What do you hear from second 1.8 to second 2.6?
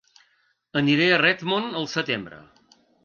al setembre.